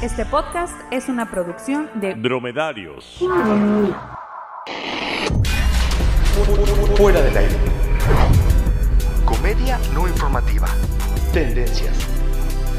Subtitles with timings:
[0.00, 3.18] Este podcast es una producción de Dromedarios.
[6.96, 7.56] Fuera del aire.
[9.24, 10.68] Comedia no informativa.
[11.32, 11.96] Tendencias.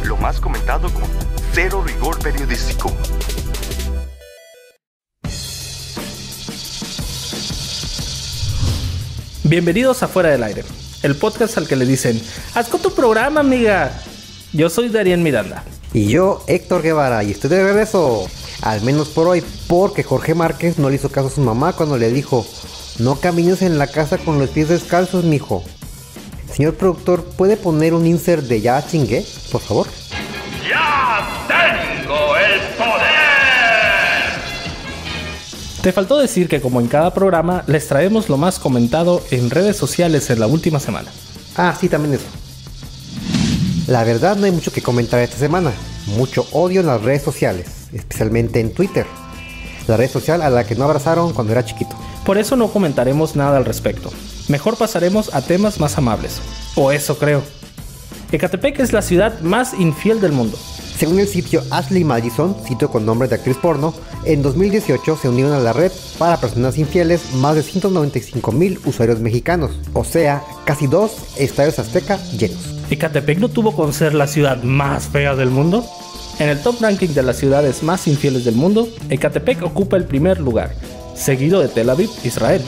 [0.06, 1.04] Lo más comentado con
[1.52, 2.90] cero rigor periodístico.
[9.44, 10.64] Bienvenidos a Fuera del Aire,
[11.04, 12.18] el podcast al que le dicen,
[12.56, 13.92] haz con tu programa, amiga.
[14.54, 15.66] Yo soy Darien Miranda.
[15.94, 18.28] Y yo, Héctor Guevara, y estoy de regreso.
[18.62, 21.98] Al menos por hoy, porque Jorge Márquez no le hizo caso a su mamá cuando
[21.98, 22.46] le dijo,
[23.00, 25.64] no camines en la casa con los pies descalzos, mijo.
[26.54, 29.88] Señor productor, ¿puede poner un insert de ya chingue, por favor?
[30.70, 33.10] ¡Ya tengo el poder!
[35.82, 39.78] Te faltó decir que como en cada programa, les traemos lo más comentado en redes
[39.78, 41.10] sociales en la última semana.
[41.56, 42.39] Ah, sí, también eso.
[43.90, 45.74] La verdad no hay mucho que comentar esta semana.
[46.16, 49.08] Mucho odio en las redes sociales, especialmente en Twitter.
[49.88, 51.96] La red social a la que no abrazaron cuando era chiquito.
[52.24, 54.12] Por eso no comentaremos nada al respecto.
[54.48, 56.40] Mejor pasaremos a temas más amables.
[56.76, 57.42] O eso creo.
[58.32, 60.56] Ecatepec es la ciudad más infiel del mundo.
[60.96, 65.54] Según el sitio Ashley Madison, sitio con nombre de actriz porno, en 2018 se unieron
[65.54, 70.86] a la red para personas infieles más de 195 mil usuarios mexicanos, o sea, casi
[70.86, 72.79] dos estadios azteca llenos.
[72.90, 75.86] ¿Ecatepec no tuvo con ser la ciudad más fea del mundo?
[76.40, 80.40] En el top ranking de las ciudades más infieles del mundo, Ecatepec ocupa el primer
[80.40, 80.74] lugar,
[81.16, 82.64] seguido de Tel Aviv, Israel,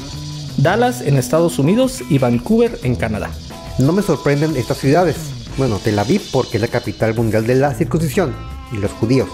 [0.57, 3.31] Dallas en Estados Unidos y Vancouver en Canadá.
[3.79, 5.15] No me sorprenden estas ciudades.
[5.57, 8.35] Bueno, Tel Aviv porque es la capital mundial de la circuncisión
[8.71, 9.29] y los judíos.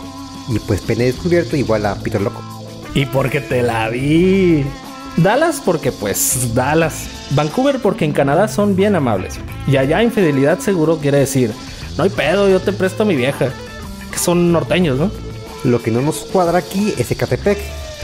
[0.47, 2.41] Y pues pene descubierto igual a Peter Loco.
[2.93, 4.63] Y porque te la vi.
[5.17, 7.07] Dallas porque pues Dallas.
[7.31, 9.39] Vancouver porque en Canadá son bien amables.
[9.65, 11.51] Y allá infidelidad seguro quiere decir,
[11.97, 13.49] no hay pedo, yo te presto a mi vieja.
[14.11, 15.11] Que son norteños, ¿no?
[15.63, 17.57] Lo que no nos cuadra aquí es Ecatepec.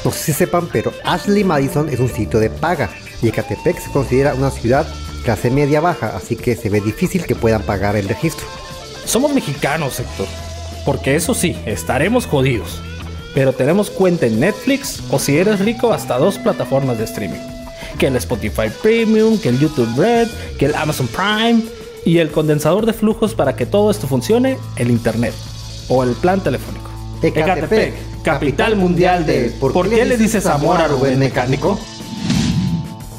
[0.03, 2.89] No sé si sepan, pero Ashley Madison es un sitio de paga.
[3.21, 4.85] Y Ecatepec se considera una ciudad
[5.23, 8.45] clase media baja, así que se ve difícil que puedan pagar el registro.
[9.05, 10.27] Somos mexicanos, Héctor.
[10.83, 12.81] Porque eso sí, estaremos jodidos.
[13.33, 17.39] Pero tenemos cuenta en Netflix o si eres rico hasta dos plataformas de streaming.
[17.97, 20.27] Que el Spotify Premium, que el YouTube Red,
[20.57, 21.63] que el Amazon Prime
[22.05, 25.33] y el condensador de flujos para que todo esto funcione, el Internet
[25.87, 26.89] o el plan telefónico.
[27.21, 31.79] Ecatepec, capital mundial de ¿Por qué le dices amor a Rubén Mecánico?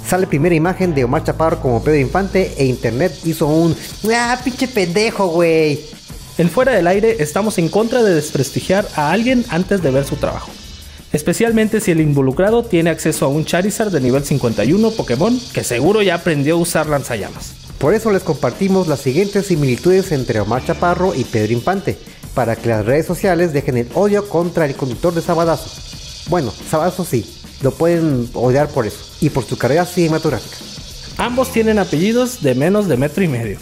[0.06, 3.74] Sale primera imagen de Omar Chaparro como Pedro Infante e Internet hizo un
[4.14, 5.80] ¡Ah, pinche pendejo, güey!
[6.36, 10.16] En Fuera del Aire estamos en contra de desprestigiar a alguien antes de ver su
[10.16, 10.50] trabajo.
[11.12, 16.02] Especialmente si el involucrado tiene acceso a un Charizard de nivel 51 Pokémon que seguro
[16.02, 17.54] ya aprendió a usar lanzallamas.
[17.78, 21.96] Por eso les compartimos las siguientes similitudes entre Omar Chaparro y Pedro Infante,
[22.34, 25.70] para que las redes sociales dejen el odio contra el conductor de Sabadazo.
[26.28, 27.24] Bueno, Sabadazo sí,
[27.62, 30.56] lo pueden odiar por eso, y por su carrera cinematográfica.
[31.16, 33.58] Ambos tienen apellidos de menos de metro y medio.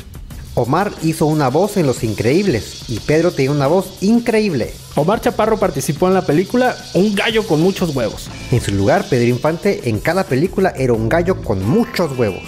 [0.55, 4.75] Omar hizo una voz en Los Increíbles y Pedro tiene una voz increíble.
[4.97, 8.29] Omar Chaparro participó en la película Un gallo con muchos huevos.
[8.51, 12.43] En su lugar, Pedro Infante en cada película era un gallo con muchos huevos.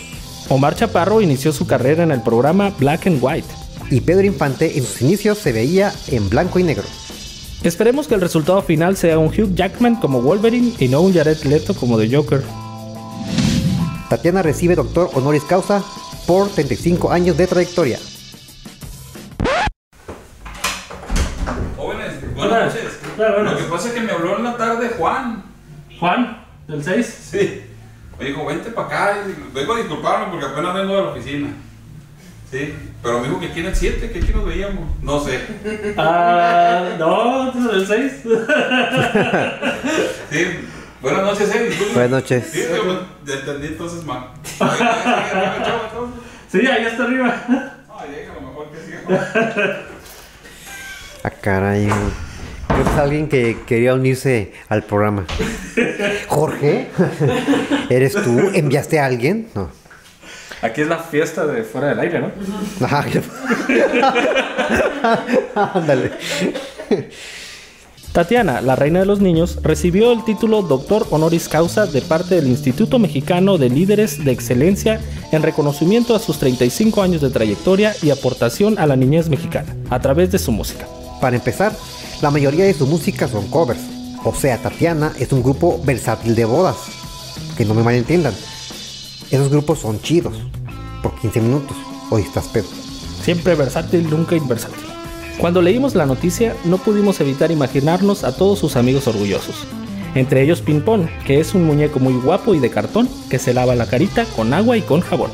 [0.50, 3.48] Omar Chaparro inició su carrera en el programa Black and White.
[3.90, 6.84] Y Pedro Infante en sus inicios se veía en blanco y negro.
[7.62, 11.42] Esperemos que el resultado final sea un Hugh Jackman como Wolverine y no un Jared
[11.44, 12.42] Leto como The Joker.
[14.10, 15.82] Tatiana recibe doctor honoris causa
[16.26, 17.98] por 35 años de trayectoria.
[21.76, 22.98] Jóvenes, buenas noches.
[23.18, 25.44] Lo que pasa es que me habló en la tarde Juan.
[25.98, 27.06] Juan, del 6.
[27.30, 27.62] Sí.
[28.18, 29.18] Me dijo, vente para acá.
[29.26, 31.48] y Vengo a disculparme porque apenas vengo de la oficina.
[32.50, 32.74] Sí.
[33.02, 34.84] Pero me dijo que aquí en el 7, que aquí nos veíamos.
[35.02, 35.40] No sé.
[35.96, 38.12] Ah, no, del 6.
[40.30, 40.44] Sí.
[41.04, 41.70] Buenas noches, eh.
[41.92, 42.48] Buenas noches.
[42.50, 42.62] Sí,
[43.30, 44.30] entendí entonces mal.
[46.54, 47.34] Sí, ahí está arriba.
[47.98, 49.80] Ay, déjalo mejor que siga.
[51.24, 51.88] Ah, caray.
[52.68, 55.24] Creo que es alguien que quería unirse al programa.
[56.28, 56.90] Jorge,
[57.90, 58.52] ¿eres tú?
[58.54, 59.48] ¿Enviaste a alguien?
[59.56, 59.68] No.
[60.62, 62.30] Aquí es la fiesta de fuera del aire, ¿no?
[62.86, 63.04] Ajá.
[65.74, 66.12] Ándale.
[68.14, 72.46] Tatiana, la reina de los niños, recibió el título Doctor Honoris Causa de parte del
[72.46, 75.00] Instituto Mexicano de Líderes de Excelencia
[75.32, 79.98] en reconocimiento a sus 35 años de trayectoria y aportación a la niñez mexicana a
[79.98, 80.86] través de su música.
[81.20, 81.72] Para empezar,
[82.22, 83.80] la mayoría de su música son covers.
[84.22, 86.76] O sea, Tatiana es un grupo versátil de bodas.
[87.58, 88.34] Que no me malentiendan.
[89.32, 90.36] Esos grupos son chidos.
[91.02, 91.76] Por 15 minutos.
[92.10, 92.68] Hoy estás pedo.
[93.24, 94.83] Siempre versátil, nunca inversátil.
[95.38, 99.66] Cuando leímos la noticia, no pudimos evitar imaginarnos a todos sus amigos orgullosos.
[100.14, 103.74] Entre ellos Pimpón, que es un muñeco muy guapo y de cartón que se lava
[103.74, 105.30] la carita con agua y con jabón.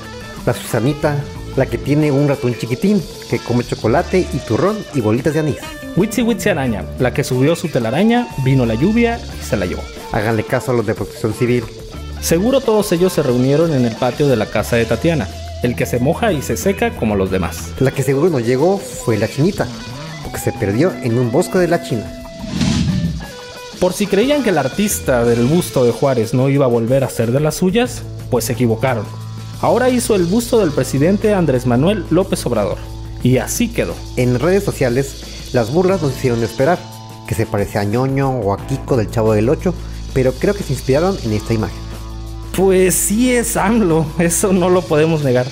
[0.46, 1.22] La Susanita,
[1.56, 5.58] la que tiene un ratón chiquitín que come chocolate y turrón y bolitas de anís.
[5.96, 9.82] Witsi Witsi Araña, la que subió su telaraña, vino la lluvia y se la llevó.
[10.12, 11.64] Háganle caso a los de protección civil.
[12.20, 15.28] Seguro todos ellos se reunieron en el patio de la casa de Tatiana,
[15.62, 17.72] el que se moja y se seca como los demás.
[17.78, 19.66] La que seguro no llegó fue la chinita,
[20.22, 22.10] porque se perdió en un bosque de la China.
[23.80, 27.08] Por si creían que el artista del busto de Juárez no iba a volver a
[27.08, 29.04] ser de las suyas, pues se equivocaron.
[29.62, 32.78] Ahora hizo el busto del presidente Andrés Manuel López Obrador.
[33.22, 33.94] Y así quedó.
[34.16, 36.78] En redes sociales, las burlas nos hicieron esperar,
[37.26, 39.74] que se parecía a ñoño o a Kiko del Chavo del 8,
[40.12, 41.89] pero creo que se inspiraron en esta imagen.
[42.60, 45.46] Pues sí es AMLO, eso no lo podemos negar.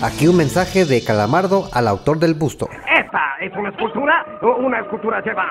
[0.00, 2.68] Aquí un mensaje de Calamardo al autor del busto.
[2.70, 4.24] Esta es una escultura.
[4.40, 5.44] Una escultura lleva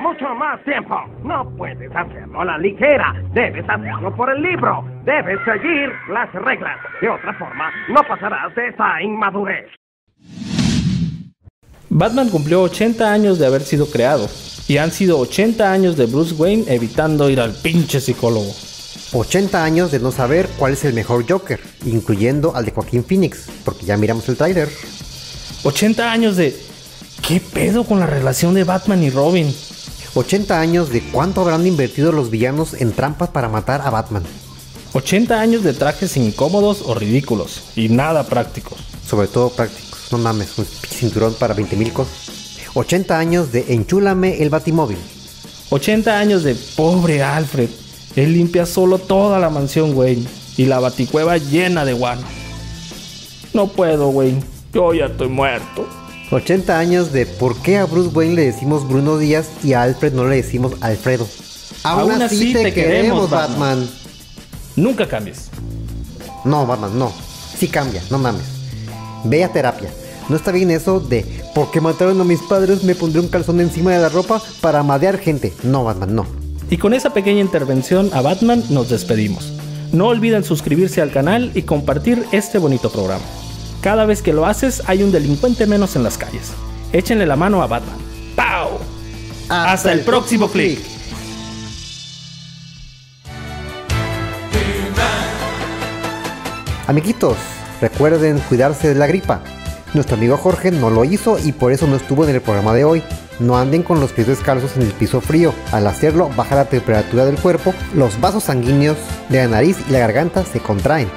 [0.00, 0.96] mucho más tiempo.
[1.22, 3.14] No puedes hacerlo a la ligera.
[3.34, 4.82] Debes hacerlo por el libro.
[5.04, 6.78] Debes seguir las reglas.
[7.02, 9.66] De otra forma, no pasarás de esa inmadurez.
[11.90, 14.28] Batman cumplió 80 años de haber sido creado.
[14.68, 18.54] Y han sido 80 años de Bruce Wayne evitando ir al pinche psicólogo.
[19.12, 23.46] 80 años de no saber cuál es el mejor Joker, incluyendo al de Joaquín Phoenix,
[23.64, 24.70] porque ya miramos el tráiler.
[25.64, 26.58] 80 años de...
[27.26, 29.54] ¿Qué pedo con la relación de Batman y Robin?
[30.14, 34.24] 80 años de cuánto habrán invertido los villanos en trampas para matar a Batman.
[34.92, 38.78] 80 años de trajes incómodos o ridículos y nada prácticos.
[39.06, 40.08] Sobre todo prácticos.
[40.10, 42.31] No mames, un cinturón para 20 mil cosas.
[42.74, 44.98] 80 años de enchúlame el batimóvil.
[45.70, 47.68] 80 años de pobre Alfred.
[48.16, 50.26] Él limpia solo toda la mansión, güey.
[50.56, 52.22] Y la baticueva llena de guano.
[53.54, 54.34] No puedo, güey.
[54.72, 55.86] Yo ya estoy muerto.
[56.30, 60.14] 80 años de por qué a Bruce Wayne le decimos Bruno Díaz y a Alfred
[60.14, 61.26] no le decimos Alfredo.
[61.82, 63.80] Aún así te queremos, Batman.
[63.80, 63.90] Batman.
[64.76, 65.50] Nunca cambies.
[66.44, 67.12] No, Batman, no.
[67.58, 68.44] Sí cambia, no mames.
[69.24, 69.90] Ve a terapia.
[70.28, 73.92] No está bien eso de porque mataron a mis padres me pondré un calzón encima
[73.92, 75.52] de la ropa para madear gente.
[75.62, 76.26] No, Batman, no.
[76.70, 79.52] Y con esa pequeña intervención a Batman nos despedimos.
[79.92, 83.24] No olviden suscribirse al canal y compartir este bonito programa.
[83.82, 86.52] Cada vez que lo haces hay un delincuente menos en las calles.
[86.92, 87.98] Échenle la mano a Batman.
[88.34, 88.78] ¡Pau!
[89.48, 90.78] Hasta, el próximo clic.
[96.86, 97.36] Amiguitos,
[97.80, 99.42] recuerden cuidarse de la gripa.
[99.94, 102.84] Nuestro amigo Jorge no lo hizo y por eso no estuvo en el programa de
[102.84, 103.02] hoy.
[103.40, 105.52] No anden con los pies descalzos en el piso frío.
[105.70, 108.96] Al hacerlo, baja la temperatura del cuerpo, los vasos sanguíneos
[109.28, 111.08] de la nariz y la garganta se contraen.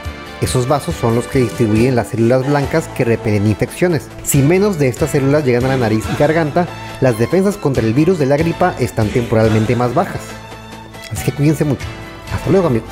[0.42, 4.10] Esos vasos son los que distribuyen las células blancas que repelen infecciones.
[4.24, 6.68] Si menos de estas células llegan a la nariz y garganta,
[7.00, 10.22] las defensas contra el virus de la gripa están temporalmente más bajas.
[11.12, 11.86] Así que cuídense mucho.
[12.34, 12.90] Hasta luego, amigos.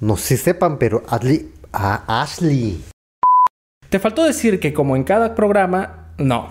[0.00, 2.82] No sé si sepan, pero Ashley, a Ashley
[3.90, 6.14] Te faltó decir que como en cada programa...
[6.16, 6.48] No.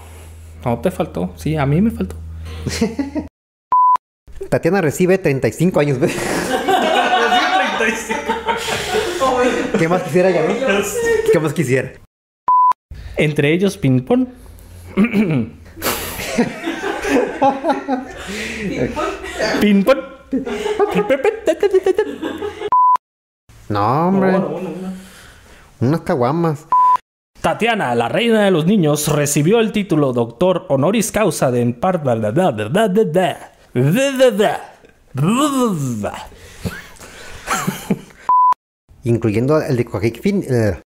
[0.63, 1.33] No te faltó.
[1.35, 2.15] Sí, a mí me faltó.
[4.49, 5.97] Tatiana recibe 35 años.
[9.79, 10.45] ¿Qué más quisiera ya?
[11.31, 11.93] ¿Qué más quisiera?
[13.17, 14.27] Entre ellos Ping Pong.
[19.59, 19.97] Ping Pong.
[23.69, 24.41] No, hombre.
[25.79, 26.67] Unas caguamas.
[27.39, 32.03] Tatiana, la reina de los niños, recibió el título doctor honoris causa de par...
[39.03, 40.51] Incluyendo el de Joaquín Phoenix.
[40.51, 40.81] eh,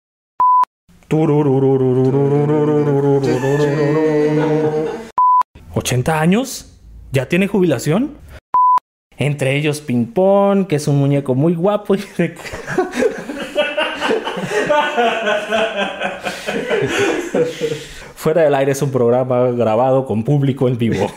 [5.75, 6.79] ¿80 años?
[7.13, 8.17] ¿Ya tiene jubilación?
[9.21, 11.95] Entre ellos Ping Pong, que es un muñeco muy guapo
[18.17, 21.13] Fuera del aire es un programa grabado con público en vivo.